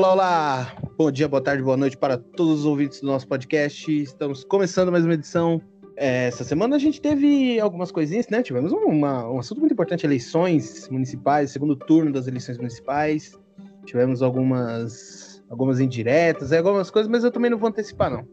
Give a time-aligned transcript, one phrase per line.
[0.00, 0.76] Olá, olá!
[0.96, 3.92] Bom dia, boa tarde, boa noite para todos os ouvintes do nosso podcast.
[4.02, 5.60] Estamos começando mais uma edição.
[5.94, 8.42] É, essa semana a gente teve algumas coisinhas, né?
[8.42, 13.38] Tivemos uma, um assunto muito importante: eleições municipais, segundo turno das eleições municipais.
[13.84, 18.26] Tivemos algumas, algumas indiretas, algumas coisas, mas eu também não vou antecipar, não.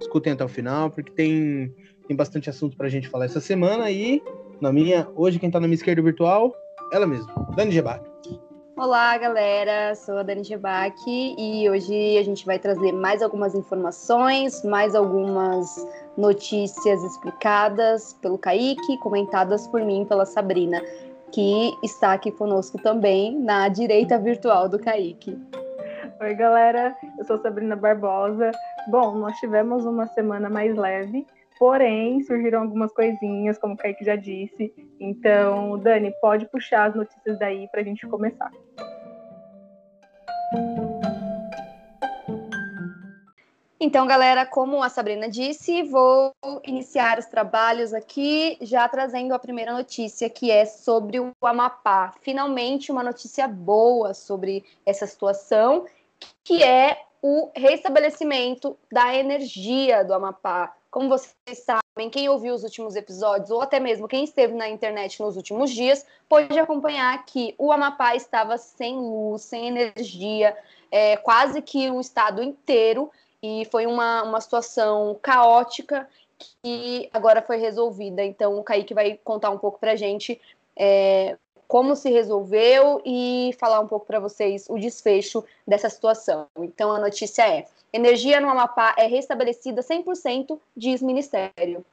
[0.00, 1.70] Escutem até o final, porque tem,
[2.08, 3.90] tem bastante assunto para a gente falar essa semana.
[3.90, 4.22] E
[4.58, 6.50] na minha, hoje, quem está na minha esquerda virtual,
[6.90, 8.09] ela mesma, Dani Gebac.
[8.80, 9.94] Olá, galera.
[9.94, 15.86] Sou a Dani Gebac e hoje a gente vai trazer mais algumas informações, mais algumas
[16.16, 20.80] notícias explicadas pelo Kaique, comentadas por mim pela Sabrina,
[21.30, 25.38] que está aqui conosco também na direita virtual do Kaique.
[26.18, 26.96] Oi, galera.
[27.18, 28.50] Eu sou Sabrina Barbosa.
[28.88, 31.26] Bom, nós tivemos uma semana mais leve,
[31.60, 34.72] Porém, surgiram algumas coisinhas, como o Kaique já disse.
[34.98, 38.50] Então, Dani, pode puxar as notícias daí para a gente começar.
[43.78, 46.32] Então, galera, como a Sabrina disse, vou
[46.64, 52.14] iniciar os trabalhos aqui, já trazendo a primeira notícia, que é sobre o Amapá.
[52.22, 55.84] Finalmente, uma notícia boa sobre essa situação,
[56.42, 60.74] que é o restabelecimento da energia do Amapá.
[60.90, 65.20] Como vocês sabem, quem ouviu os últimos episódios, ou até mesmo quem esteve na internet
[65.22, 70.56] nos últimos dias, pode acompanhar que o Amapá estava sem luz, sem energia,
[70.90, 73.10] é, quase que o estado inteiro,
[73.42, 76.08] e foi uma, uma situação caótica
[76.62, 78.24] que agora foi resolvida.
[78.24, 80.40] Então, o Kaique vai contar um pouco para a gente
[80.76, 81.36] é,
[81.68, 86.48] como se resolveu e falar um pouco para vocês o desfecho dessa situação.
[86.58, 91.84] Então, a notícia é: energia no Amapá é restabelecida 100%, diz Ministério.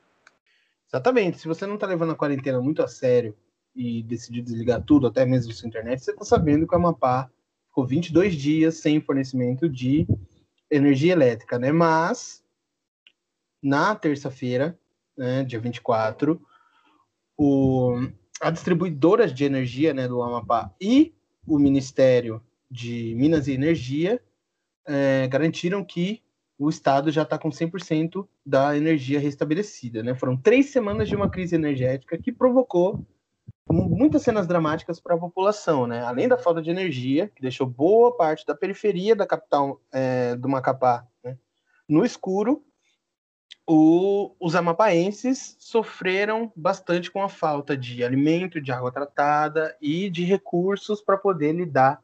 [0.88, 1.40] Exatamente.
[1.40, 3.36] Se você não está levando a quarentena muito a sério
[3.76, 7.30] e decidiu desligar tudo, até mesmo sua internet, você está sabendo que o Amapá
[7.68, 10.08] ficou 22 dias sem fornecimento de
[10.70, 11.72] energia elétrica, né?
[11.72, 12.44] Mas,
[13.62, 14.78] na terça-feira,
[15.18, 16.42] né, dia 24,
[17.38, 17.96] o
[18.40, 21.14] a distribuidora de energia né, do Amapá e
[21.46, 24.22] o Ministério de Minas e Energia
[24.88, 26.24] é, garantiram que
[26.58, 30.02] o Estado já está com 100% da energia restabelecida.
[30.02, 30.16] Né?
[30.16, 33.06] Foram três semanas de uma crise energética que provocou
[33.70, 36.02] muitas cenas dramáticas para a população, né?
[36.02, 40.48] Além da falta de energia, que deixou boa parte da periferia da capital é, do
[40.48, 41.38] Macapá né,
[41.88, 42.64] no escuro,
[43.70, 50.24] o, os amapaenses sofreram bastante com a falta de alimento, de água tratada e de
[50.24, 52.02] recursos para poder lidar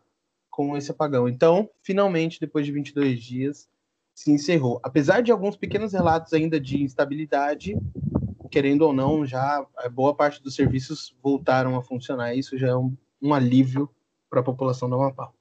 [0.54, 1.28] com esse apagão.
[1.28, 3.68] Então, finalmente, depois de 22 dias,
[4.14, 4.80] se encerrou.
[4.84, 7.76] Apesar de alguns pequenos relatos ainda de instabilidade,
[8.52, 12.36] querendo ou não, já boa parte dos serviços voltaram a funcionar.
[12.36, 13.90] Isso já é um, um alívio
[14.30, 15.32] para a população do Amapá.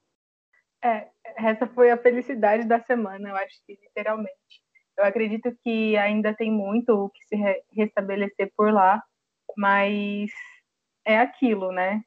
[0.83, 4.33] É, essa foi a felicidade da semana, eu acho que literalmente.
[4.97, 9.03] Eu acredito que ainda tem muito o que se re restabelecer por lá,
[9.59, 10.31] mas
[11.05, 12.03] é aquilo, né?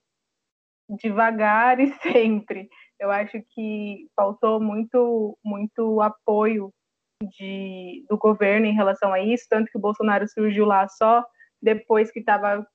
[0.90, 2.68] Devagar e sempre.
[3.00, 6.74] Eu acho que faltou muito, muito apoio
[7.22, 11.26] de, do governo em relação a isso, tanto que o Bolsonaro surgiu lá só
[11.62, 12.66] depois que estava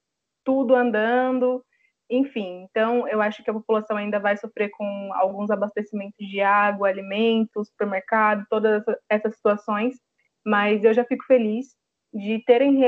[0.44, 1.64] tudo andando,
[2.10, 2.66] enfim.
[2.69, 7.69] Então, eu acho que a população ainda vai sofrer com alguns abastecimentos de água, alimentos,
[7.69, 9.94] supermercado, todas essas situações,
[10.44, 11.69] mas eu já fico feliz
[12.12, 12.81] de terem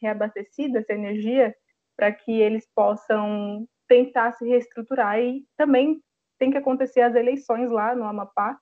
[0.00, 1.54] reabastecido essa energia
[1.96, 6.00] para que eles possam tentar se reestruturar e também
[6.40, 8.58] tem que acontecer as eleições lá no Amapá,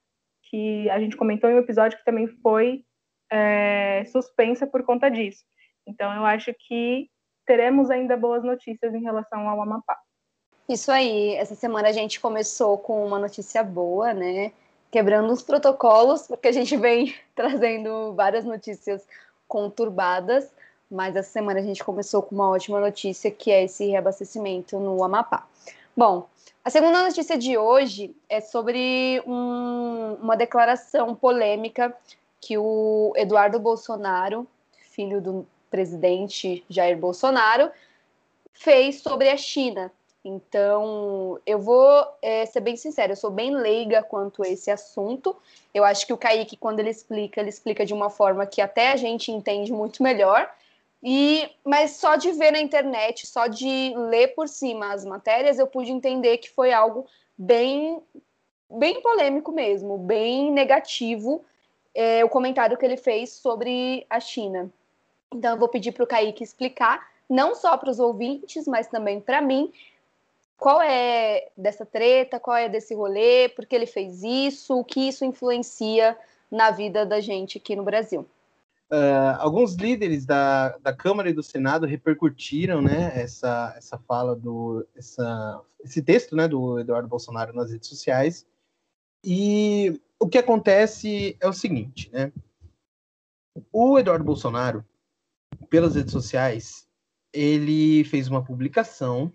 [0.50, 2.84] que a gente comentou em um episódio que também foi
[3.30, 5.44] é, suspensa por conta disso.
[5.86, 7.08] Então, eu acho que
[7.46, 9.96] teremos ainda boas notícias em relação ao Amapá.
[10.68, 14.52] Isso aí, essa semana a gente começou com uma notícia boa, né?
[14.90, 19.06] Quebrando os protocolos, porque a gente vem trazendo várias notícias
[19.46, 20.52] conturbadas,
[20.90, 25.02] mas essa semana a gente começou com uma ótima notícia, que é esse reabastecimento no
[25.04, 25.46] Amapá.
[25.98, 26.28] Bom,
[26.64, 31.92] a segunda notícia de hoje é sobre um, uma declaração polêmica
[32.40, 34.46] que o Eduardo Bolsonaro,
[34.92, 37.72] filho do presidente Jair Bolsonaro,
[38.52, 39.90] fez sobre a China.
[40.24, 45.34] Então, eu vou é, ser bem sincera, eu sou bem leiga quanto a esse assunto.
[45.74, 48.92] Eu acho que o Kaique, quando ele explica, ele explica de uma forma que até
[48.92, 50.48] a gente entende muito melhor.
[51.02, 55.66] E, mas só de ver na internet, só de ler por cima as matérias, eu
[55.66, 57.06] pude entender que foi algo
[57.36, 58.02] bem,
[58.68, 61.44] bem polêmico mesmo, bem negativo
[61.94, 64.70] é, o comentário que ele fez sobre a China.
[65.32, 69.20] Então eu vou pedir para o Kaique explicar, não só para os ouvintes, mas também
[69.20, 69.72] para mim,
[70.56, 75.08] qual é dessa treta, qual é desse rolê, por que ele fez isso, o que
[75.08, 76.16] isso influencia
[76.50, 78.26] na vida da gente aqui no Brasil.
[78.90, 84.86] Uh, alguns líderes da, da Câmara e do Senado repercutiram né, essa, essa fala do
[84.96, 88.46] essa, esse texto né, do Eduardo Bolsonaro nas redes sociais.
[89.22, 92.32] E o que acontece é o seguinte, né?
[93.72, 94.84] O Eduardo Bolsonaro,
[95.68, 96.88] pelas redes sociais,
[97.32, 99.30] ele fez uma publicação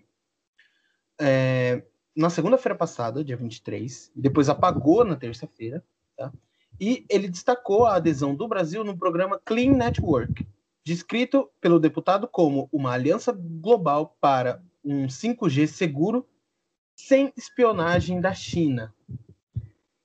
[1.20, 1.82] é,
[2.16, 5.84] na segunda-feira passada, dia 23, depois apagou na terça-feira,
[6.16, 6.32] tá?
[6.80, 10.46] E ele destacou a adesão do Brasil no programa Clean Network,
[10.84, 16.26] descrito pelo deputado como uma aliança global para um 5G seguro
[16.96, 18.94] sem espionagem da China.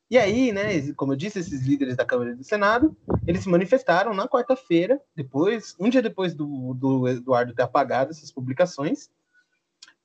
[0.10, 3.50] E aí, né, como eu disse, esses líderes da Câmara e do Senado, eles se
[3.50, 9.10] manifestaram na quarta-feira, depois, um dia depois do, do Eduardo ter apagado essas publicações,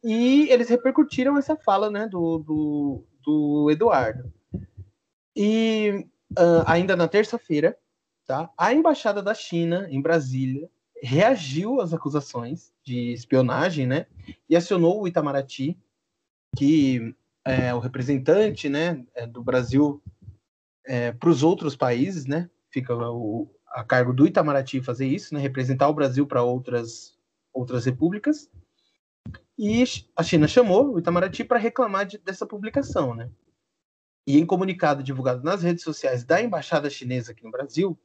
[0.02, 4.31] e eles repercutiram essa fala, né, do, do, do Eduardo.
[5.34, 6.06] E
[6.38, 7.76] uh, ainda na terça-feira,
[8.26, 8.50] tá?
[8.56, 10.69] A embaixada da China em Brasília
[11.02, 14.06] reagiu às acusações de espionagem, né?
[14.48, 15.78] E acionou o Itamaraty,
[16.56, 17.14] que
[17.44, 20.02] é o representante, né, é, do Brasil
[20.86, 22.48] é, para os outros países, né?
[22.70, 25.40] Fica o, a cargo do Itamaraty fazer isso, né?
[25.40, 27.14] Representar o Brasil para outras
[27.52, 28.50] outras repúblicas.
[29.56, 29.84] E
[30.16, 33.31] a China chamou o Itamaraty para reclamar de, dessa publicação, né?
[34.26, 37.99] E em comunicado divulgado nas redes sociais da embaixada chinesa aqui no Brasil,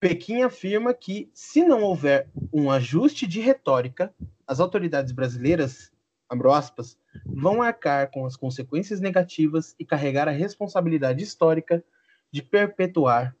[0.00, 4.14] Pequim afirma que, se não houver um ajuste de retórica,
[4.46, 5.90] as autoridades brasileiras,
[6.28, 11.82] abro aspas, vão arcar com as consequências negativas e carregar a responsabilidade histórica
[12.30, 13.34] de perpetuar,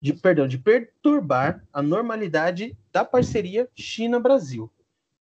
[0.00, 4.70] de perdão, de perturbar a normalidade da parceria China-Brasil.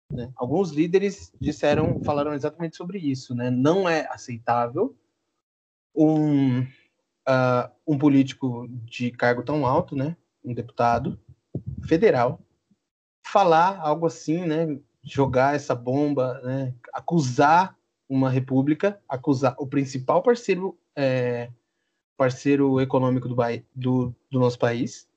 [0.09, 0.31] Né?
[0.37, 3.35] Alguns líderes disseram, falaram exatamente sobre isso.
[3.35, 3.49] Né?
[3.49, 4.95] Não é aceitável
[5.97, 10.15] um, uh, um político de cargo tão alto, né,
[10.45, 11.19] um deputado
[11.87, 12.39] federal,
[13.25, 17.75] falar algo assim, né, jogar essa bomba, né, acusar
[18.07, 21.49] uma república, acusar o principal parceiro é,
[22.15, 23.35] parceiro econômico do,
[23.75, 25.07] do, do nosso país,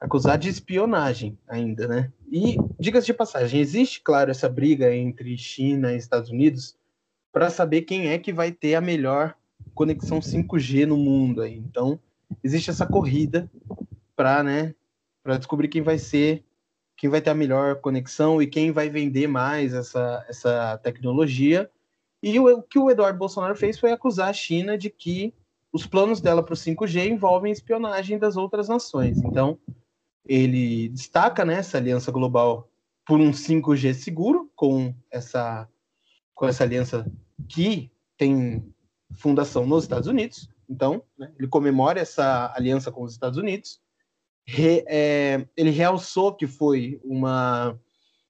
[0.00, 2.12] acusar de espionagem ainda, né?
[2.30, 6.76] E diga-se de passagem, existe, claro, essa briga entre China e Estados Unidos
[7.30, 9.36] para saber quem é que vai ter a melhor
[9.74, 11.56] conexão 5G no mundo aí.
[11.56, 11.98] Então,
[12.42, 13.50] existe essa corrida
[14.16, 14.74] para, né,
[15.22, 16.44] para descobrir quem vai ser,
[16.96, 21.70] quem vai ter a melhor conexão e quem vai vender mais essa, essa tecnologia.
[22.22, 25.34] E o, o que o Eduardo Bolsonaro fez foi acusar a China de que
[25.72, 29.18] os planos dela para o 5G envolvem espionagem das outras nações.
[29.18, 29.58] Então,
[30.24, 32.68] ele destaca né, essa aliança global
[33.06, 35.68] por um 5G seguro, com essa,
[36.34, 37.10] com essa aliança
[37.48, 38.73] que tem
[39.16, 40.48] fundação nos Estados Unidos.
[40.68, 43.80] Então, né, ele comemora essa aliança com os Estados Unidos.
[44.46, 47.78] Re, é, ele realçou que foi uma,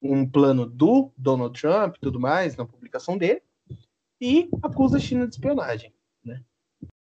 [0.00, 3.42] um plano do Donald Trump e tudo mais na publicação dele
[4.20, 5.92] e acusa a China de espionagem.
[6.24, 6.42] Né?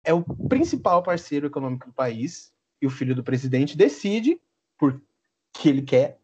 [0.04, 4.40] É o principal parceiro econômico do país e o filho do presidente decide,
[4.78, 5.02] por
[5.54, 6.20] que ele quer,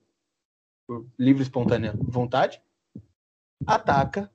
[0.88, 2.62] por livre e espontânea vontade,
[3.66, 4.32] ataca,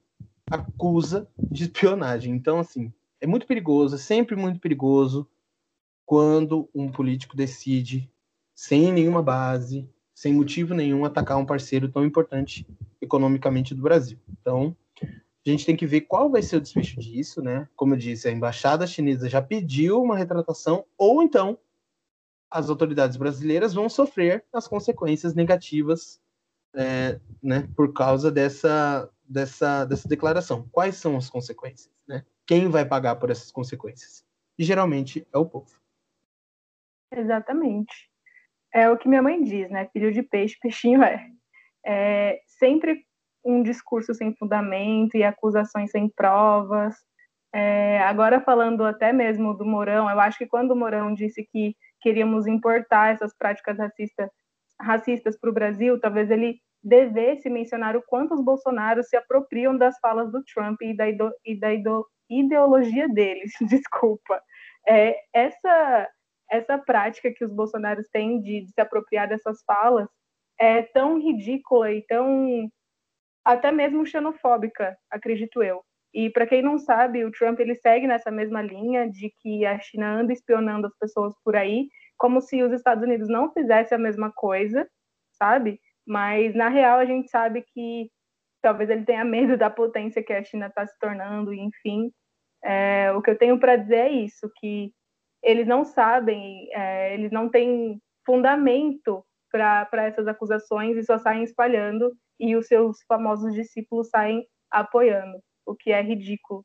[0.50, 2.34] acusa de espionagem.
[2.34, 5.28] Então, assim, é muito perigoso, é sempre muito perigoso
[6.06, 8.10] quando um político decide,
[8.54, 12.66] sem nenhuma base, sem motivo nenhum, atacar um parceiro tão importante
[13.00, 14.18] economicamente do Brasil.
[14.40, 17.68] Então, a gente tem que ver qual vai ser o desfecho disso, né?
[17.76, 21.58] Como eu disse, a embaixada chinesa já pediu uma retratação, ou então
[22.50, 26.20] as autoridades brasileiras vão sofrer as consequências negativas
[26.74, 30.66] é, né, por causa dessa, dessa, dessa declaração.
[30.72, 31.90] Quais são as consequências?
[32.06, 32.24] Né?
[32.48, 34.24] Quem vai pagar por essas consequências?
[34.58, 35.78] E geralmente é o povo.
[37.12, 38.10] Exatamente.
[38.72, 39.86] É o que minha mãe diz, né?
[39.92, 41.28] Filho de peixe, peixinho é.
[41.84, 43.04] é sempre
[43.44, 46.96] um discurso sem fundamento e acusações sem provas.
[47.54, 51.76] É, agora falando até mesmo do Mourão, eu acho que quando o Mourão disse que
[52.00, 54.30] queríamos importar essas práticas racista,
[54.80, 59.98] racistas para o Brasil, talvez ele devesse mencionar o quanto os bolsonaros se apropriam das
[59.98, 64.42] falas do Trump e da, ido, e da ido, ideologia deles, desculpa.
[64.86, 66.08] É, essa,
[66.50, 70.08] essa prática que os bolsonaros têm de, de se apropriar dessas falas
[70.58, 72.70] é tão ridícula e tão
[73.44, 75.82] até mesmo xenofóbica, acredito eu.
[76.12, 79.78] E para quem não sabe, o Trump ele segue nessa mesma linha de que a
[79.78, 84.00] China anda espionando as pessoas por aí, como se os Estados Unidos não fizessem a
[84.00, 84.88] mesma coisa,
[85.32, 85.80] sabe?
[86.06, 88.10] Mas na real a gente sabe que
[88.60, 92.12] talvez ele tenha medo da potência que a China está se tornando, enfim.
[92.62, 94.92] É, o que eu tenho para dizer é isso, que
[95.42, 102.12] eles não sabem, é, eles não têm fundamento para essas acusações e só saem espalhando
[102.38, 106.64] e os seus famosos discípulos saem apoiando, o que é ridículo.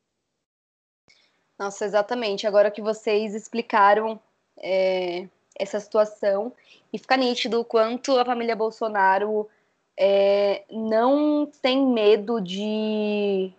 [1.58, 2.46] Nossa, exatamente.
[2.46, 4.20] Agora que vocês explicaram
[4.58, 6.52] é, essa situação
[6.92, 9.48] e fica nítido o quanto a família Bolsonaro
[9.96, 13.52] é, não tem medo de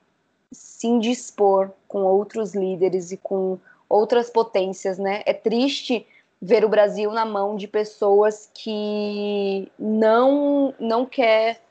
[0.51, 3.57] se indispor com outros líderes e com
[3.89, 5.21] outras potências, né?
[5.25, 6.05] É triste
[6.41, 11.61] ver o Brasil na mão de pessoas que não não quer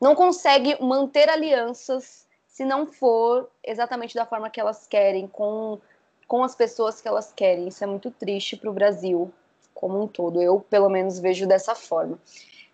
[0.00, 5.78] não consegue manter alianças se não for exatamente da forma que elas querem com
[6.26, 7.68] com as pessoas que elas querem.
[7.68, 9.32] Isso é muito triste para o Brasil
[9.72, 10.42] como um todo.
[10.42, 12.18] Eu pelo menos vejo dessa forma.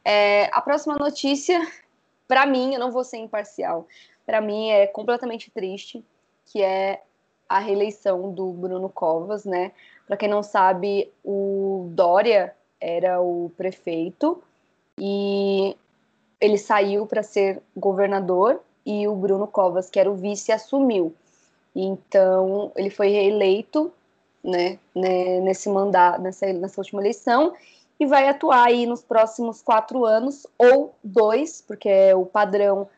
[0.05, 1.61] É, a próxima notícia,
[2.29, 3.87] para mim, eu não vou ser imparcial,
[4.27, 6.05] para mim é completamente triste,
[6.47, 7.03] que é
[7.49, 9.73] a reeleição do Bruno Covas, né?
[10.07, 14.43] Para quem não sabe, o Dória era o prefeito
[14.99, 15.77] e
[16.41, 21.15] ele saiu para ser governador e o Bruno Covas, que era o vice, assumiu.
[21.75, 23.93] Então, ele foi reeleito,
[24.43, 27.55] né, né nesse mandato, nessa, nessa última eleição,
[27.99, 32.89] e vai atuar aí nos próximos quatro anos, ou dois, porque é o padrão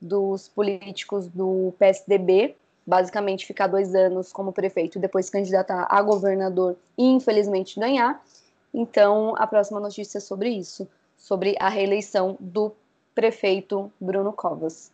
[0.00, 6.76] dos políticos do PSDB, basicamente ficar dois anos como prefeito e depois candidatar a governador
[6.96, 8.22] e infelizmente ganhar.
[8.72, 12.72] Então, a próxima notícia é sobre isso, sobre a reeleição do
[13.14, 14.90] prefeito Bruno Covas.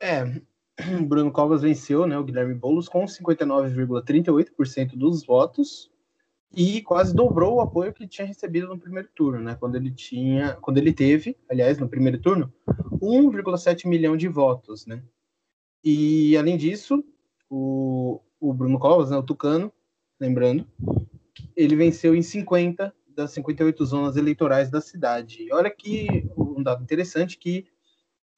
[0.00, 0.24] É,
[1.06, 5.90] Bruno Covas venceu, né, o Guilherme Boulos com 59,38% dos votos
[6.54, 9.56] e quase dobrou o apoio que tinha recebido no primeiro turno, né?
[9.58, 12.52] Quando ele tinha, quando ele teve, aliás, no primeiro turno,
[13.00, 15.02] 1,7 milhão de votos, né?
[15.82, 17.04] E além disso,
[17.48, 19.72] o, o Bruno Covas, né, o Tucano,
[20.18, 20.66] lembrando,
[21.56, 25.44] ele venceu em 50 das 58 zonas eleitorais da cidade.
[25.44, 27.66] E olha que um dado interessante que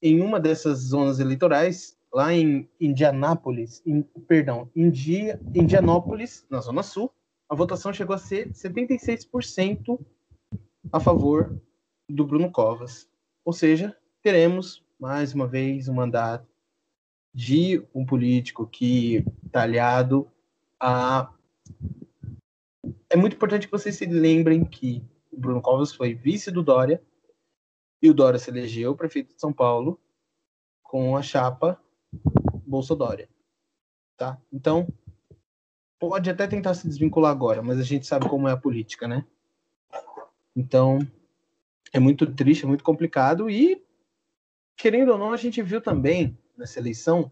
[0.00, 7.12] em uma dessas zonas eleitorais, lá em Indianápolis, em, perdão, Indi, Indianópolis, na zona sul,
[7.52, 10.00] a votação chegou a ser 76%
[10.90, 11.60] a favor
[12.08, 13.06] do Bruno Covas.
[13.44, 16.48] Ou seja, teremos mais uma vez um mandato
[17.34, 20.26] de um político que está aliado
[20.80, 21.30] a.
[23.10, 27.02] É muito importante que vocês se lembrem que o Bruno Covas foi vice do Dória
[28.00, 30.00] e o Dória se elegeu prefeito de São Paulo
[30.82, 31.78] com a chapa
[32.66, 33.28] Bolsonaro.
[34.16, 34.40] Tá?
[34.50, 34.88] Então,
[36.02, 39.24] pode até tentar se desvincular agora, mas a gente sabe como é a política, né?
[40.56, 40.98] Então,
[41.92, 43.80] é muito triste, é muito complicado e,
[44.76, 47.30] querendo ou não, a gente viu também nessa eleição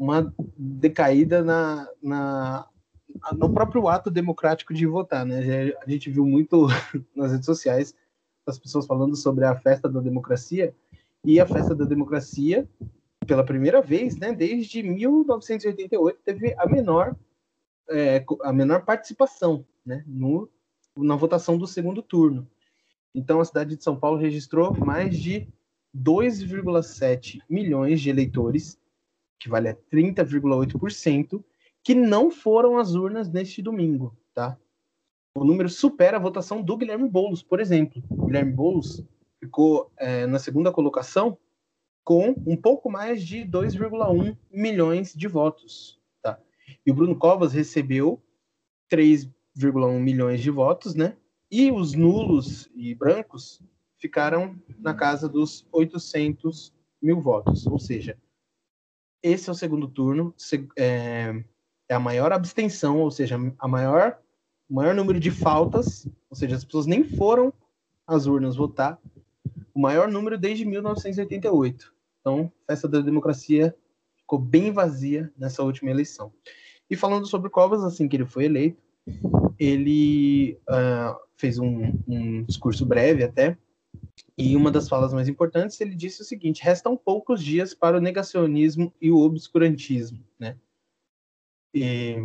[0.00, 2.66] uma decaída na, na,
[3.36, 5.74] no próprio ato democrático de votar, né?
[5.84, 6.68] A gente viu muito
[7.14, 7.94] nas redes sociais
[8.46, 10.74] as pessoas falando sobre a festa da democracia
[11.22, 12.66] e a festa da democracia,
[13.26, 17.14] pela primeira vez, né, desde 1988, teve a menor
[17.90, 20.50] é, a menor participação né, no,
[20.96, 22.48] na votação do segundo turno.
[23.14, 25.48] Então, a cidade de São Paulo registrou mais de
[25.96, 28.78] 2,7 milhões de eleitores,
[29.38, 31.42] que vale a 30,8%,
[31.82, 34.58] que não foram às urnas neste domingo, tá?
[35.36, 38.02] O número supera a votação do Guilherme Boulos, por exemplo.
[38.10, 39.04] O Guilherme Boulos
[39.38, 41.38] ficou é, na segunda colocação
[42.02, 46.00] com um pouco mais de 2,1 milhões de votos.
[46.86, 48.22] E o Bruno Covas recebeu
[48.90, 51.16] 3,1 milhões de votos, né?
[51.50, 53.60] E os nulos e brancos
[53.98, 57.66] ficaram na casa dos 800 mil votos.
[57.66, 58.16] Ou seja,
[59.22, 60.32] esse é o segundo turno,
[60.78, 61.42] é,
[61.88, 64.20] é a maior abstenção, ou seja, a maior,
[64.68, 67.52] o maior número de faltas, ou seja, as pessoas nem foram
[68.06, 69.00] às urnas votar,
[69.74, 71.92] o maior número desde 1988.
[72.20, 73.76] Então, a festa da democracia
[74.16, 76.32] ficou bem vazia nessa última eleição.
[76.88, 78.80] E falando sobre Covas, assim que ele foi eleito,
[79.58, 83.56] ele uh, fez um, um, discurso breve até,
[84.36, 88.00] e uma das falas mais importantes, ele disse o seguinte: restam poucos dias para o
[88.00, 90.56] negacionismo e o obscurantismo, né?
[91.74, 92.16] E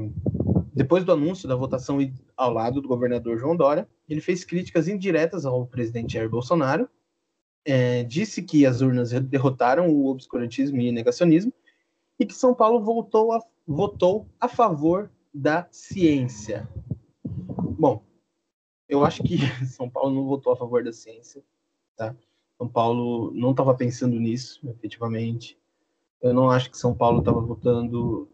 [0.73, 1.99] depois do anúncio da votação
[2.37, 6.89] ao lado do governador João Dória, ele fez críticas indiretas ao presidente Jair Bolsonaro,
[7.65, 11.53] é, disse que as urnas derrotaram o obscurantismo e o negacionismo
[12.19, 16.67] e que São Paulo voltou a votou a favor da ciência.
[17.77, 18.03] Bom,
[18.87, 21.43] eu acho que São Paulo não votou a favor da ciência,
[21.95, 22.15] tá?
[22.57, 25.57] São Paulo não estava pensando nisso, efetivamente.
[26.21, 28.29] Eu não acho que São Paulo estava votando.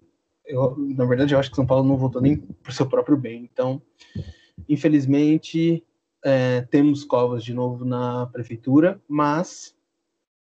[0.45, 3.49] Eu, na verdade, eu acho que São Paulo não votou nem por seu próprio bem.
[3.49, 3.81] Então,
[4.67, 5.85] infelizmente,
[6.23, 9.73] é, temos Covas de novo na prefeitura, mas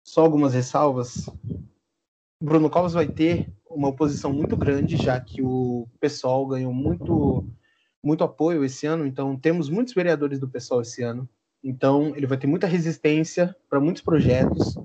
[0.02, 1.30] só algumas ressalvas.
[2.42, 7.48] Bruno Covas vai ter uma oposição muito grande, já que o PSOL ganhou muito,
[8.04, 11.28] muito apoio esse ano, então temos muitos vereadores do PSOL esse ano.
[11.64, 14.76] Então, ele vai ter muita resistência para muitos projetos.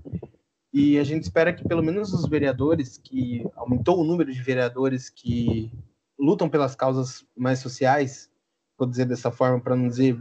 [0.73, 5.11] E a gente espera que pelo menos os vereadores, que aumentou o número de vereadores
[5.11, 5.71] que
[6.19, 8.31] lutam pelas causas mais sociais,
[8.79, 10.19] vou dizer dessa forma para não dizer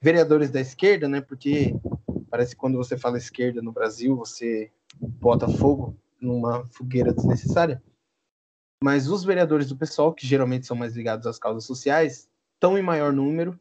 [0.00, 1.20] vereadores da esquerda, né?
[1.20, 1.74] Porque
[2.30, 7.82] parece que quando você fala esquerda no Brasil, você bota fogo numa fogueira desnecessária.
[8.82, 12.82] Mas os vereadores do PSOL, que geralmente são mais ligados às causas sociais, estão em
[12.82, 13.58] maior número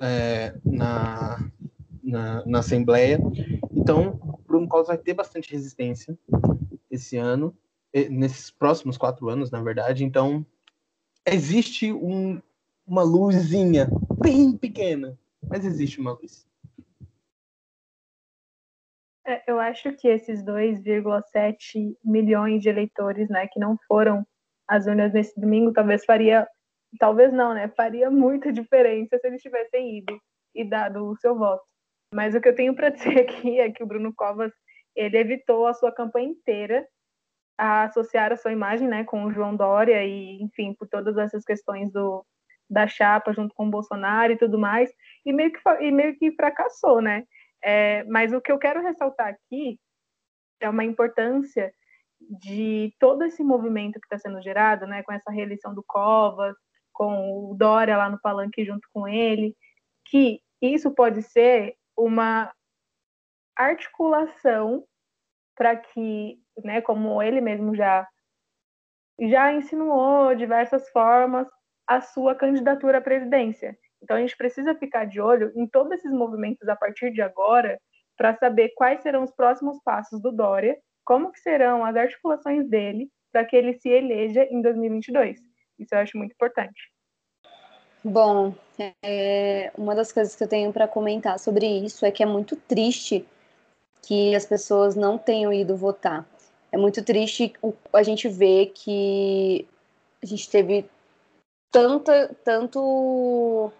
[0.00, 1.50] é, na,
[2.02, 3.18] na, na, Assembleia.
[3.72, 6.16] Então, o Bruno Covas vai ter bastante resistência
[6.90, 7.54] esse ano,
[8.10, 10.04] nesses próximos quatro anos, na verdade.
[10.04, 10.46] Então,
[11.26, 12.40] existe um,
[12.86, 16.47] uma luzinha bem pequena, mas existe uma luz.
[19.28, 24.26] É, eu acho que esses 2,7 milhões de eleitores, né, que não foram
[24.66, 26.48] às urnas nesse domingo, talvez faria,
[26.98, 30.18] talvez não, né, faria muita diferença se eles tivessem ido
[30.54, 31.62] e dado o seu voto.
[32.14, 34.50] Mas o que eu tenho para dizer aqui é que o Bruno Covas
[34.96, 36.88] ele evitou a sua campanha inteira
[37.58, 41.44] a associar a sua imagem, né, com o João Dória e, enfim, por todas essas
[41.44, 42.24] questões do
[42.70, 44.90] da chapa junto com o Bolsonaro e tudo mais,
[45.24, 47.24] e meio que, e meio que fracassou, né?
[47.64, 49.78] É, mas o que eu quero ressaltar aqui
[50.60, 51.72] é uma importância
[52.20, 56.56] de todo esse movimento que está sendo gerado, né, com essa reeleição do Covas,
[56.92, 59.54] com o Dória lá no palanque junto com ele,
[60.06, 62.52] que isso pode ser uma
[63.56, 64.84] articulação
[65.56, 68.06] para que, né, como ele mesmo já
[69.20, 71.46] já insinuou diversas formas
[71.88, 73.76] a sua candidatura à presidência.
[74.02, 77.78] Então a gente precisa ficar de olho em todos esses movimentos a partir de agora
[78.16, 83.08] para saber quais serão os próximos passos do Dória, como que serão as articulações dele
[83.32, 85.38] para que ele se eleja em 2022.
[85.78, 86.92] Isso eu acho muito importante.
[88.02, 88.54] Bom,
[89.02, 92.56] é, uma das coisas que eu tenho para comentar sobre isso é que é muito
[92.56, 93.26] triste
[94.02, 96.26] que as pessoas não tenham ido votar.
[96.70, 97.52] É muito triste
[97.92, 99.66] a gente ver que
[100.22, 100.88] a gente teve
[101.70, 103.72] tanta, tanto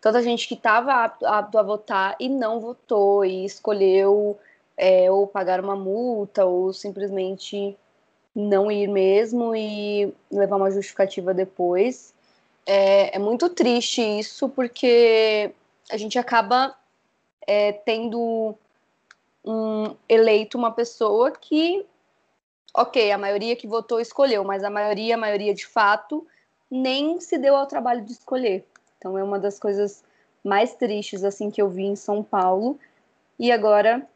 [0.00, 4.38] tanta gente que estava apto, apto, a votar e não votou e escolheu
[4.76, 7.76] é, ou pagar uma multa ou simplesmente
[8.34, 12.14] não ir mesmo e levar uma justificativa depois.
[12.64, 15.52] É, é muito triste isso porque
[15.90, 16.74] a gente acaba
[17.46, 18.54] é, tendo
[19.44, 21.84] um, eleito uma pessoa que,
[22.74, 26.26] ok, a maioria que votou escolheu, mas a maioria, a maioria de fato,
[26.70, 28.64] nem se deu ao trabalho de escolher.
[29.00, 30.04] Então é uma das coisas
[30.44, 32.78] mais tristes assim que eu vi em São Paulo.
[33.38, 34.06] E agora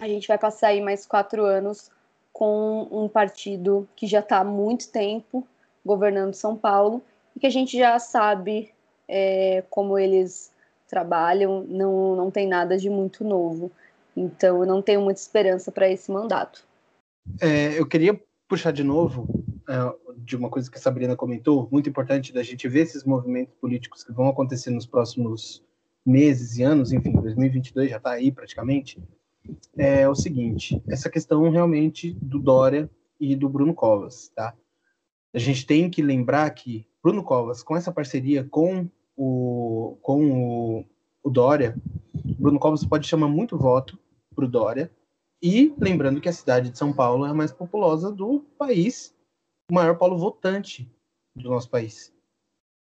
[0.00, 1.92] a gente vai passar aí mais quatro anos
[2.32, 5.46] com um partido que já está há muito tempo
[5.84, 7.00] governando São Paulo
[7.36, 8.74] e que a gente já sabe
[9.08, 10.52] é, como eles
[10.88, 13.70] trabalham, não, não tem nada de muito novo.
[14.16, 16.66] Então eu não tenho muita esperança para esse mandato.
[17.40, 19.28] É, eu queria puxar de novo
[20.18, 24.04] de uma coisa que a Sabrina comentou, muito importante da gente ver esses movimentos políticos
[24.04, 25.64] que vão acontecer nos próximos
[26.04, 29.02] meses e anos, enfim, 2022 já está aí praticamente,
[29.76, 34.54] é o seguinte, essa questão realmente do Dória e do Bruno Covas, tá?
[35.34, 40.84] A gente tem que lembrar que Bruno Covas, com essa parceria com o, com o,
[41.22, 41.76] o Dória,
[42.38, 43.98] Bruno Covas pode chamar muito voto
[44.34, 44.90] para o Dória,
[45.42, 49.15] e lembrando que a cidade de São Paulo é a mais populosa do país
[49.70, 50.90] o maior polo votante
[51.34, 52.12] do nosso país.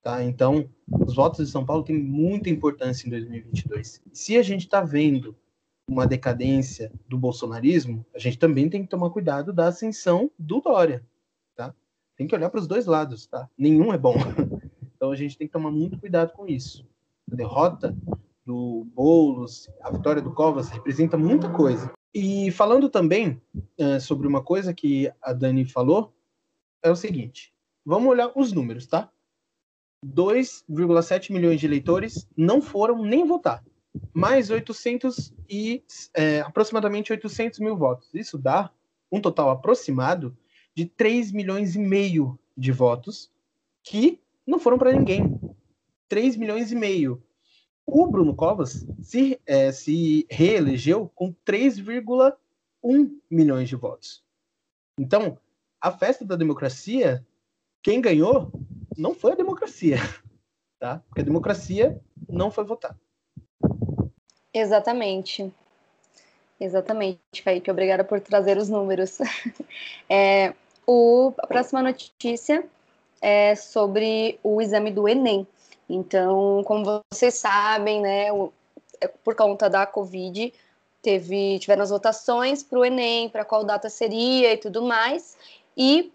[0.02, 0.24] Tá?
[0.24, 4.04] Então, os votos de São Paulo têm muita importância em 2022.
[4.14, 5.36] Se a gente está vendo
[5.90, 11.04] uma decadência do bolsonarismo, a gente também tem que tomar cuidado da ascensão do Dória.
[11.56, 11.74] Tá?
[12.16, 13.26] Tem que olhar para os dois lados.
[13.26, 13.50] Tá?
[13.58, 14.16] Nenhum é bom.
[14.98, 16.88] Então, a gente tem que tomar muito cuidado com isso.
[17.30, 17.96] A derrota
[18.46, 21.92] do Boulos, a vitória do Covas representa muita coisa.
[22.14, 23.42] E falando também
[23.78, 26.15] uh, sobre uma coisa que a Dani falou,
[26.84, 27.54] é o seguinte:
[27.86, 29.10] vamos olhar os números, tá?
[30.06, 33.64] 2,7 milhões de eleitores não foram nem votar.
[34.14, 35.84] Mais 800 e
[36.14, 38.10] é, aproximadamente 800 mil votos.
[38.14, 38.70] Isso dá
[39.12, 40.38] um total aproximado
[40.76, 43.32] de 3 milhões e meio de votos
[43.82, 45.40] que não foram para ninguém.
[46.10, 47.24] 3 milhões e meio.
[47.86, 54.24] O Bruno Covas se, é, se reelegeu com 3,1 milhões de votos.
[55.00, 55.38] Então,
[55.86, 57.24] a festa da democracia,
[57.84, 58.52] quem ganhou
[58.98, 59.98] não foi a democracia,
[60.80, 61.00] tá?
[61.08, 63.00] Porque a democracia não foi votada.
[64.52, 65.54] Exatamente.
[66.60, 67.70] Exatamente, Kaique.
[67.70, 69.20] Obrigada por trazer os números.
[70.10, 70.54] É,
[70.88, 72.64] o, a próxima notícia
[73.22, 75.48] é sobre o exame do Enem.
[75.88, 78.52] Então, como vocês sabem, né, o,
[79.02, 80.52] é, por conta da Covid,
[81.02, 85.38] teve, tiveram as votações para o Enem, para qual data seria e tudo mais.
[85.78, 86.12] E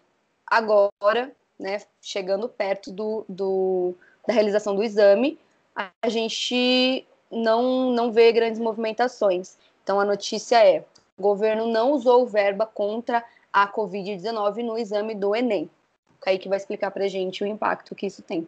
[0.47, 3.95] agora, né, chegando perto do, do,
[4.27, 5.39] da realização do exame,
[5.75, 9.57] a gente não, não vê grandes movimentações.
[9.83, 10.85] Então, a notícia é:
[11.17, 15.71] o governo não usou verba contra a Covid-19 no exame do Enem.
[16.11, 18.47] O Kaique vai explicar para a gente o impacto que isso tem.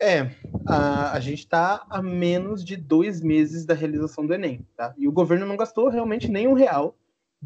[0.00, 0.30] É,
[0.66, 4.92] a, a gente está a menos de dois meses da realização do Enem, tá?
[4.98, 6.94] E o governo não gastou realmente nenhum real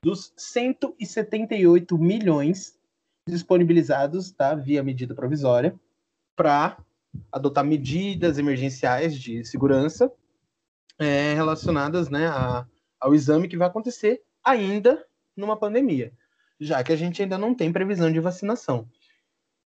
[0.02, 2.77] dos 178 milhões
[3.30, 5.74] disponibilizados, tá, via medida provisória,
[6.36, 6.78] para
[7.32, 10.10] adotar medidas emergenciais de segurança
[10.98, 12.66] é, relacionadas, né, a,
[13.00, 15.04] ao exame que vai acontecer ainda
[15.36, 16.12] numa pandemia
[16.60, 18.88] já que a gente ainda não tem previsão de vacinação.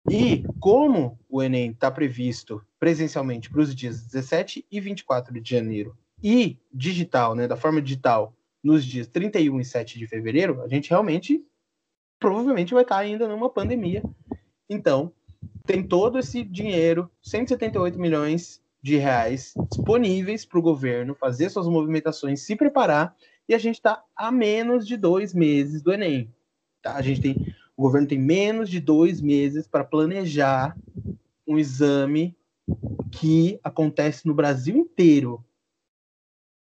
[0.09, 5.97] E como o Enem está previsto presencialmente para os dias 17 e 24 de janeiro
[6.23, 10.91] e digital, né, da forma digital, nos dias 31 e 7 de fevereiro, a gente
[10.91, 11.45] realmente
[12.21, 14.03] provavelmente vai estar ainda numa pandemia.
[14.69, 15.13] Então,
[15.67, 22.43] tem todo esse dinheiro, 178 milhões de reais disponíveis para o governo fazer suas movimentações,
[22.43, 23.17] se preparar,
[23.49, 26.33] e a gente está a menos de dois meses do Enem.
[26.83, 26.95] Tá?
[26.95, 30.77] A gente tem, o governo tem menos de dois meses para planejar
[31.47, 32.37] um exame
[33.11, 35.45] que acontece no Brasil inteiro,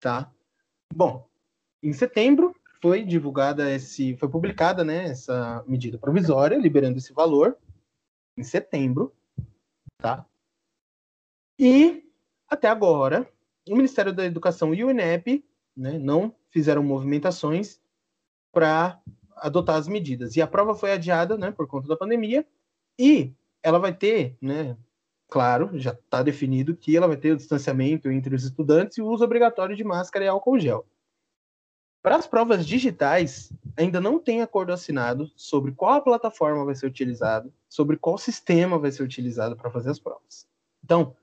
[0.01, 0.31] tá?
[0.93, 1.27] Bom,
[1.83, 7.57] em setembro foi divulgada esse, foi publicada, né, essa medida provisória liberando esse valor
[8.37, 9.15] em setembro,
[9.99, 10.27] tá?
[11.59, 12.05] E
[12.49, 13.29] até agora
[13.69, 15.45] o Ministério da Educação e o INEP,
[15.77, 17.81] né, não fizeram movimentações
[18.53, 19.01] para
[19.37, 20.37] adotar as medidas.
[20.37, 22.47] E a prova foi adiada, né, por conta da pandemia,
[22.99, 24.77] e ela vai ter, né,
[25.29, 29.09] claro, já está definido que ela vai ter o distanciamento entre os estudantes e o
[29.09, 30.87] uso obrigatório de máscara e álcool gel.
[32.03, 36.87] Para as provas digitais, ainda não tem acordo assinado sobre qual a plataforma vai ser
[36.87, 40.49] utilizada, sobre qual sistema vai ser utilizado para fazer as provas.
[40.85, 41.17] Então,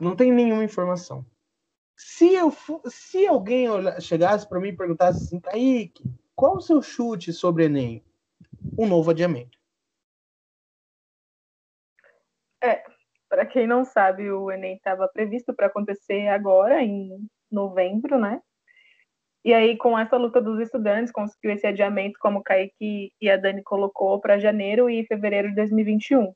[0.00, 1.24] não tem nenhuma informação.
[1.96, 2.52] Se, eu,
[2.86, 3.66] se alguém
[4.00, 8.04] chegasse para mim e perguntasse assim, Kaique, qual o seu chute sobre Enem?
[8.78, 9.58] Um novo adiamento.
[12.62, 12.84] É,
[13.28, 18.42] para quem não sabe, o Enem estava previsto para acontecer agora, em novembro, né?
[19.46, 23.36] E aí, com essa luta dos estudantes, conseguiu esse adiamento, como o Kaique e a
[23.36, 26.32] Dani colocou, para janeiro e fevereiro de 2021.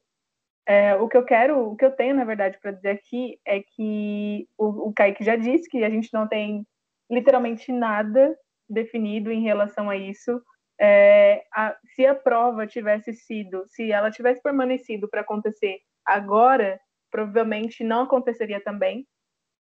[0.65, 3.61] É, o que eu quero, o que eu tenho, na verdade, para dizer aqui é
[3.61, 6.65] que o, o Kaique já disse que a gente não tem
[7.11, 8.33] literalmente nada
[8.69, 10.41] definido em relação a isso.
[10.81, 17.83] É, a, se a prova tivesse sido, se ela tivesse permanecido para acontecer agora, provavelmente
[17.83, 19.05] não aconteceria também,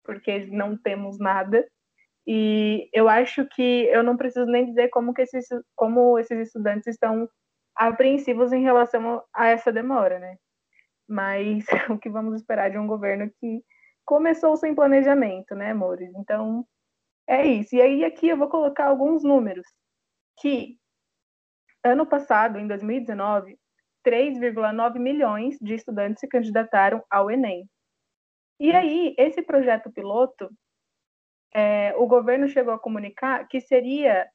[0.05, 1.67] porque não temos nada.
[2.31, 6.87] E eu acho que eu não preciso nem dizer como que esses, como esses estudantes
[6.87, 7.27] estão
[7.75, 10.37] apreensivos em relação a essa demora, né?
[11.09, 13.65] Mas o que vamos esperar de um governo que
[14.05, 16.13] começou sem planejamento, né, amores?
[16.17, 16.67] Então,
[17.27, 17.75] é isso.
[17.75, 19.65] E aí aqui eu vou colocar alguns números
[20.39, 20.77] que
[21.83, 23.59] ano passado, em 2019,
[24.07, 27.67] 3,9 milhões de estudantes se candidataram ao Enem.
[28.61, 30.51] E aí, esse projeto piloto,
[31.55, 34.29] é, o governo chegou a comunicar que seria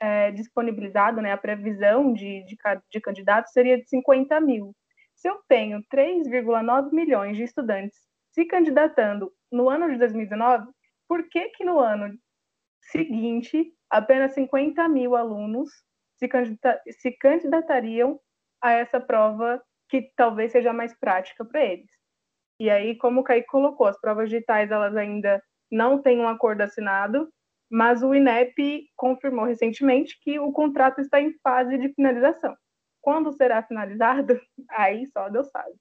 [0.00, 2.56] é, disponibilizado, né, a previsão de, de,
[2.90, 4.74] de candidatos seria de 50 mil.
[5.14, 7.98] Se eu tenho 3,9 milhões de estudantes
[8.30, 10.68] se candidatando no ano de 2019,
[11.08, 12.16] por que que no ano
[12.80, 15.70] seguinte, apenas 50 mil alunos
[16.16, 18.20] se, candidata se candidatariam
[18.62, 21.90] a essa prova que talvez seja mais prática para eles.
[22.60, 26.62] E aí, como o Kaique colocou, as provas digitais elas ainda não têm um acordo
[26.62, 27.28] assinado,
[27.70, 32.56] mas o INEP confirmou recentemente que o contrato está em fase de finalização.
[33.00, 34.40] Quando será finalizado?
[34.70, 35.74] Aí só Deus sabe.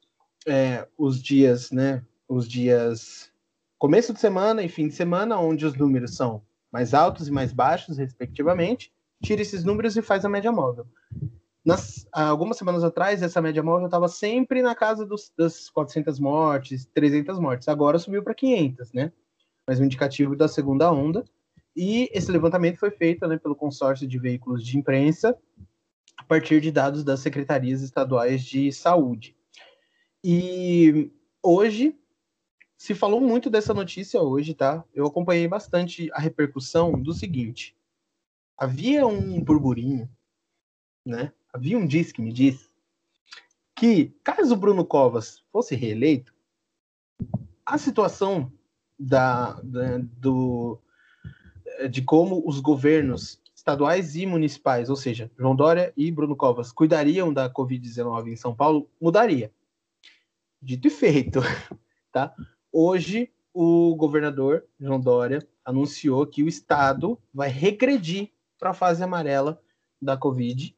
[0.47, 2.05] é, os dias, né?
[2.29, 3.33] Os dias
[3.79, 7.53] começo de semana e fim de semana, onde os números são mais altos e mais
[7.53, 10.87] baixos, respectivamente, tira esses números e faz a média móvel.
[11.65, 16.87] Nas, algumas semanas atrás, essa média móvel estava sempre na casa dos, das 400 mortes,
[16.93, 17.69] 300 mortes.
[17.69, 19.13] Agora subiu para 500, né?
[19.67, 21.25] Mas um indicativo da segunda onda.
[21.77, 25.37] E esse levantamento foi feito né, pelo consórcio de veículos de imprensa
[26.21, 29.35] a partir de dados das secretarias estaduais de saúde.
[30.23, 31.11] E
[31.43, 31.99] hoje
[32.77, 34.85] se falou muito dessa notícia hoje, tá?
[34.95, 37.75] Eu acompanhei bastante a repercussão do seguinte:
[38.57, 40.09] havia um burburinho,
[41.07, 41.33] né?
[41.53, 42.71] Havia um diz que me diz
[43.75, 46.35] que caso Bruno Covas fosse reeleito,
[47.65, 48.53] a situação
[48.99, 50.79] da, da do
[51.91, 57.31] de como os governos estaduais e municipais, ou seja, João Dória e Bruno Covas, cuidariam
[57.31, 59.53] da Covid-19 em São Paulo, mudaria.
[60.63, 61.41] Dito e feito,
[62.11, 62.35] tá?
[62.73, 69.61] Hoje, o governador João Dória anunciou que o estado vai regredir para a fase amarela
[70.01, 70.75] da Covid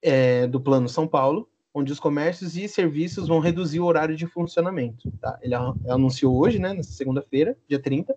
[0.00, 4.26] é, do Plano São Paulo, onde os comércios e serviços vão reduzir o horário de
[4.26, 5.12] funcionamento.
[5.20, 5.38] Tá?
[5.42, 8.16] Ele anunciou hoje, né, nessa segunda-feira, dia 30,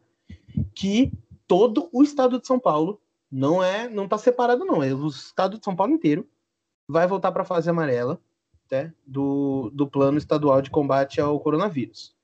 [0.74, 1.12] que
[1.46, 4.84] todo o estado de São Paulo não é, não está separado não.
[4.84, 6.28] É o estado de São Paulo inteiro
[6.88, 8.20] vai voltar para a fase amarela
[8.72, 12.15] né, do, do plano estadual de combate ao coronavírus.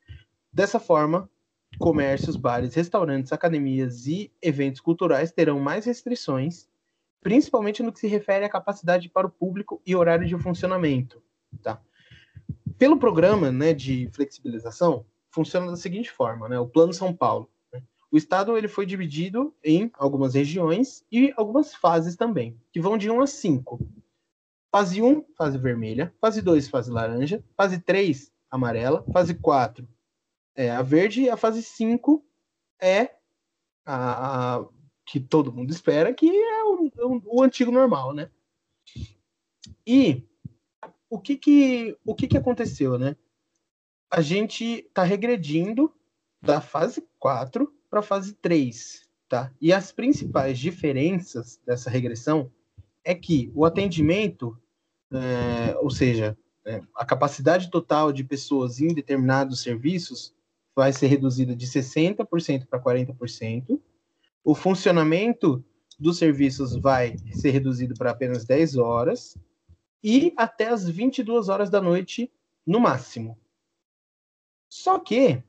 [0.52, 1.30] Dessa forma,
[1.78, 6.68] comércios, bares, restaurantes, academias e eventos culturais terão mais restrições,
[7.22, 11.22] principalmente no que se refere à capacidade para o público e horário de funcionamento.
[11.62, 11.82] Tá?
[12.78, 17.50] Pelo programa né, de flexibilização, funciona da seguinte forma: né, o Plano São Paulo
[18.16, 23.12] o estado ele foi dividido em algumas regiões e algumas fases também, que vão de
[23.12, 23.86] 1 a 5.
[24.72, 26.16] Fase 1, fase vermelha.
[26.22, 27.44] Fase 2, fase laranja.
[27.58, 29.04] Fase 3, amarela.
[29.12, 29.86] Fase 4
[30.56, 31.24] é a verde.
[31.24, 32.26] E a fase 5
[32.82, 33.18] é
[33.86, 34.66] a, a
[35.06, 38.32] que todo mundo espera, que é o, o, o, antigo normal, né?
[39.86, 40.26] E
[41.10, 43.18] o que que, o que que aconteceu, né?
[44.10, 45.94] A gente está regredindo
[46.42, 49.54] da fase 4 para a fase 3, tá?
[49.62, 52.52] E as principais diferenças dessa regressão
[53.06, 54.60] é que o atendimento,
[55.14, 60.36] é, ou seja, é, a capacidade total de pessoas em determinados serviços
[60.76, 63.80] vai ser reduzida de 60% para 40%,
[64.44, 65.64] o funcionamento
[65.98, 69.38] dos serviços vai ser reduzido para apenas 10 horas
[70.04, 72.30] e até as 22 horas da noite
[72.68, 73.40] no máximo.
[74.68, 75.42] Só que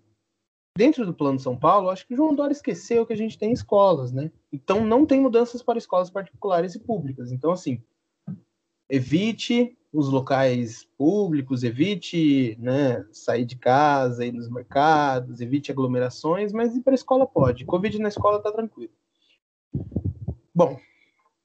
[0.76, 3.50] dentro do Plano São Paulo, acho que o João Dória esqueceu que a gente tem
[3.50, 4.30] escolas, né?
[4.52, 7.32] Então não tem mudanças para escolas particulares e públicas.
[7.32, 7.82] Então, assim,
[8.88, 16.76] evite os locais públicos, evite né, sair de casa, ir nos mercados, evite aglomerações, mas
[16.76, 17.64] ir para a escola pode.
[17.64, 18.92] Covid na escola tá tranquilo.
[20.54, 20.78] Bom,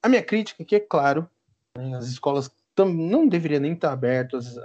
[0.03, 1.29] a minha crítica aqui é claro,
[1.77, 4.57] né, as escolas não deveriam nem estar abertas,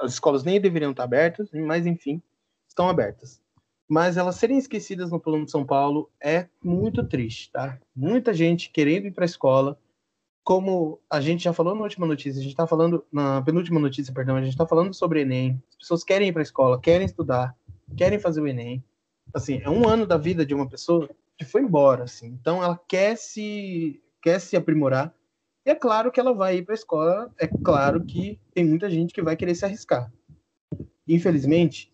[0.00, 2.20] as escolas nem deveriam estar abertas, mas enfim,
[2.68, 3.40] estão abertas
[3.90, 7.76] mas elas serem esquecidas no plano de São Paulo é muito triste, tá?
[7.94, 9.76] Muita gente querendo ir para a escola,
[10.44, 14.14] como a gente já falou na última notícia, a gente está falando, na penúltima notícia,
[14.14, 15.60] perdão, a gente está falando sobre Enem.
[15.70, 17.56] As pessoas querem ir para a escola, querem estudar,
[17.96, 18.80] querem fazer o Enem.
[19.34, 22.28] Assim, é um ano da vida de uma pessoa que foi embora, assim.
[22.40, 25.12] Então ela quer se quer se aprimorar.
[25.66, 28.88] E é claro que ela vai ir para a escola, é claro que tem muita
[28.88, 30.12] gente que vai querer se arriscar.
[31.08, 31.92] Infelizmente,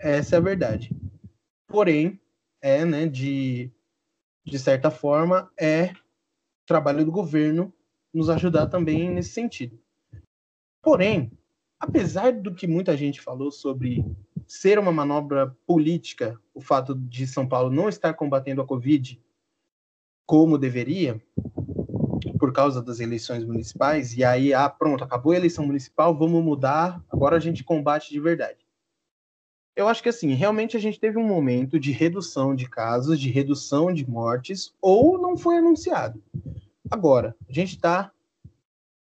[0.00, 0.90] essa é a verdade
[1.66, 2.20] porém,
[2.60, 3.70] é, né, de,
[4.44, 5.92] de certa forma, é
[6.66, 7.72] trabalho do governo
[8.12, 9.78] nos ajudar também nesse sentido.
[10.82, 11.30] Porém,
[11.78, 14.04] apesar do que muita gente falou sobre
[14.46, 19.20] ser uma manobra política, o fato de São Paulo não estar combatendo a Covid,
[20.26, 21.20] como deveria,
[22.38, 27.02] por causa das eleições municipais, e aí, ah, pronto, acabou a eleição municipal, vamos mudar,
[27.10, 28.63] agora a gente combate de verdade.
[29.76, 33.28] Eu acho que assim, realmente a gente teve um momento de redução de casos, de
[33.28, 36.22] redução de mortes, ou não foi anunciado.
[36.88, 38.12] Agora, a gente está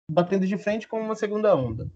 [0.10, 1.91] batendo de frente com uma segunda onda.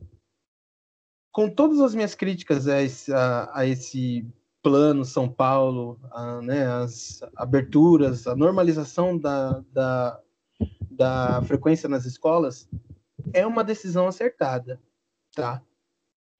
[1.31, 4.27] Com todas as minhas críticas a esse, a, a esse
[4.61, 10.21] plano São Paulo, a, né, as aberturas, a normalização da, da,
[10.91, 12.67] da frequência nas escolas,
[13.31, 14.81] é uma decisão acertada,
[15.33, 15.61] tá?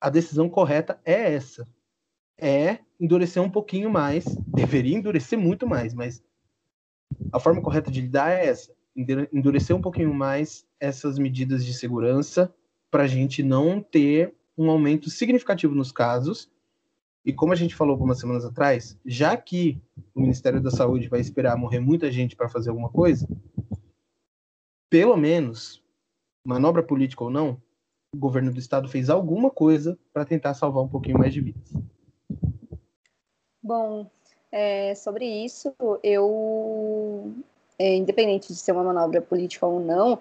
[0.02, 1.68] A decisão correta é essa
[2.38, 6.24] é endurecer um pouquinho mais, deveria endurecer muito mais, mas
[7.32, 8.72] a forma correta de lidar é essa,
[9.32, 12.54] endurecer um pouquinho mais essas medidas de segurança
[12.90, 16.50] para a gente não ter um aumento significativo nos casos.
[17.24, 19.80] E como a gente falou algumas semanas atrás, já que
[20.16, 23.28] o Ministério da Saúde vai esperar morrer muita gente para fazer alguma coisa,
[24.90, 25.84] pelo menos,
[26.44, 27.62] manobra política ou não,
[28.14, 31.74] o governo do estado fez alguma coisa para tentar salvar um pouquinho mais de vidas.
[33.68, 34.08] Bom,
[34.50, 37.34] é, sobre isso, eu,
[37.78, 40.20] é, independente de ser uma manobra política ou não,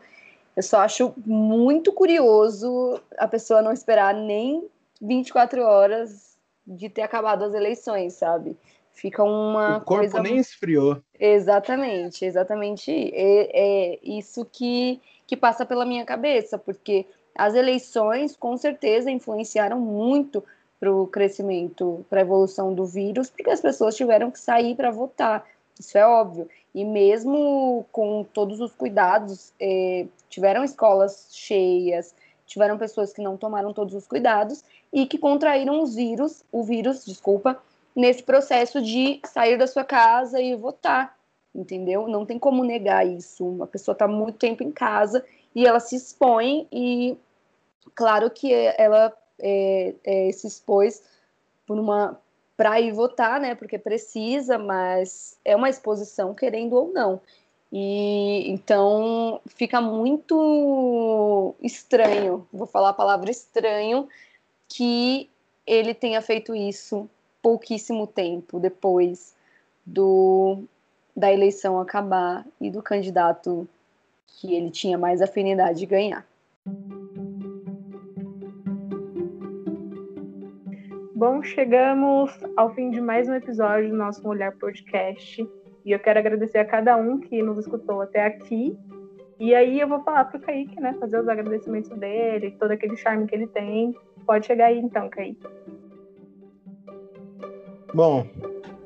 [0.56, 4.66] eu só acho muito curioso a pessoa não esperar nem
[5.00, 8.56] 24 horas de ter acabado as eleições, sabe?
[8.92, 10.22] Fica uma o corpo coisa...
[10.22, 11.00] nem esfriou.
[11.16, 12.90] Exatamente, exatamente.
[13.14, 19.78] É, é isso que, que passa pela minha cabeça, porque as eleições com certeza influenciaram
[19.78, 20.42] muito
[20.78, 24.90] para o crescimento, para a evolução do vírus, porque as pessoas tiveram que sair para
[24.90, 25.44] votar.
[25.78, 26.48] Isso é óbvio.
[26.74, 32.14] E mesmo com todos os cuidados, é, tiveram escolas cheias,
[32.46, 34.62] tiveram pessoas que não tomaram todos os cuidados
[34.92, 37.60] e que contraíram os vírus, o vírus, desculpa,
[37.94, 41.16] nesse processo de sair da sua casa e votar,
[41.54, 42.06] entendeu?
[42.06, 43.46] Não tem como negar isso.
[43.46, 47.16] Uma pessoa está muito tempo em casa e ela se expõe e
[47.94, 51.02] claro que ela é, é, se expôs
[51.66, 52.18] por uma
[52.56, 53.54] para ir votar, né?
[53.54, 57.20] Porque precisa, mas é uma exposição querendo ou não.
[57.72, 64.08] E então fica muito estranho, vou falar a palavra estranho,
[64.68, 65.28] que
[65.66, 67.08] ele tenha feito isso
[67.42, 69.34] pouquíssimo tempo depois
[69.84, 70.64] do
[71.14, 73.66] da eleição acabar e do candidato
[74.26, 76.26] que ele tinha mais afinidade de ganhar.
[81.16, 85.48] Bom, chegamos ao fim de mais um episódio do nosso Mulher Podcast.
[85.82, 88.78] E eu quero agradecer a cada um que nos escutou até aqui.
[89.40, 90.94] E aí eu vou falar pro Kaique, né?
[91.00, 93.96] Fazer os agradecimentos dele, todo aquele charme que ele tem.
[94.26, 95.40] Pode chegar aí então, Kaique.
[97.94, 98.26] Bom,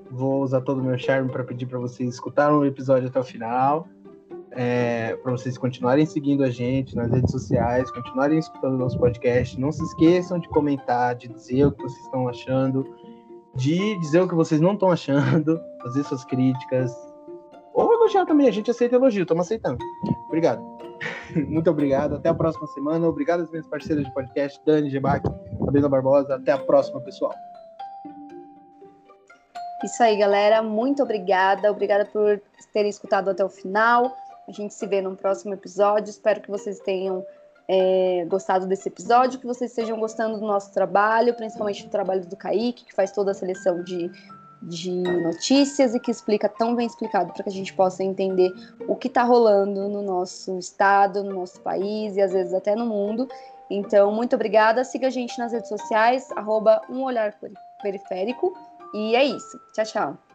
[0.09, 3.25] vou usar todo o meu charme para pedir para vocês escutarem o episódio até o
[3.25, 3.89] final
[4.53, 9.59] é, para vocês continuarem seguindo a gente nas redes sociais, continuarem escutando nosso podcast.
[9.61, 12.85] Não se esqueçam de comentar, de dizer o que vocês estão achando,
[13.55, 16.93] de dizer o que vocês não estão achando, fazer suas críticas.
[17.75, 19.79] Ou elogiar também, a gente aceita elogio, estamos aceitando.
[20.27, 20.63] Obrigado.
[21.49, 22.17] Muito obrigado.
[22.17, 23.07] Até a próxima semana.
[23.07, 25.27] Obrigado às minhas parceiras de podcast, Dani Gebac,
[25.65, 26.35] Sabrina Barbosa.
[26.35, 27.33] Até a próxima, pessoal.
[29.85, 30.63] Isso aí, galera.
[30.63, 31.71] Muito obrigada.
[31.71, 32.41] Obrigada por
[32.73, 34.13] terem escutado até o final.
[34.51, 36.11] A gente se vê num próximo episódio.
[36.11, 37.25] Espero que vocês tenham
[37.69, 42.37] é, gostado desse episódio, que vocês estejam gostando do nosso trabalho, principalmente do trabalho do
[42.37, 44.11] Kaique, que faz toda a seleção de,
[44.61, 48.53] de notícias e que explica tão bem explicado para que a gente possa entender
[48.89, 52.87] o que está rolando no nosso estado, no nosso país e às vezes até no
[52.87, 53.29] mundo.
[53.71, 54.83] Então, muito obrigada.
[54.83, 57.39] Siga a gente nas redes sociais, arroba um olhar
[57.81, 58.53] periférico.
[58.93, 59.61] E é isso.
[59.73, 60.30] Tchau, tchau.